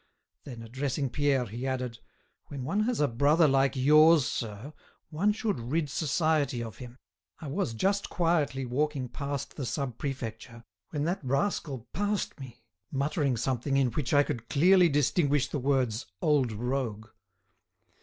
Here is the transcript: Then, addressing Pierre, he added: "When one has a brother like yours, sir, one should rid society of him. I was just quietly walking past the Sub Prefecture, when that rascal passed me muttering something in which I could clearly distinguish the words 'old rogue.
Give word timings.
Then, 0.45 0.63
addressing 0.63 1.11
Pierre, 1.11 1.45
he 1.45 1.67
added: 1.67 1.99
"When 2.47 2.63
one 2.63 2.85
has 2.85 2.99
a 2.99 3.07
brother 3.07 3.47
like 3.47 3.75
yours, 3.75 4.25
sir, 4.25 4.73
one 5.11 5.31
should 5.31 5.59
rid 5.59 5.91
society 5.91 6.63
of 6.63 6.79
him. 6.79 6.97
I 7.39 7.45
was 7.45 7.75
just 7.75 8.09
quietly 8.09 8.65
walking 8.65 9.09
past 9.09 9.57
the 9.57 9.63
Sub 9.67 9.99
Prefecture, 9.99 10.63
when 10.89 11.03
that 11.03 11.23
rascal 11.23 11.87
passed 11.93 12.39
me 12.39 12.63
muttering 12.91 13.37
something 13.37 13.77
in 13.77 13.91
which 13.91 14.11
I 14.11 14.23
could 14.23 14.49
clearly 14.49 14.89
distinguish 14.89 15.47
the 15.47 15.59
words 15.59 16.07
'old 16.19 16.51
rogue. 16.51 17.07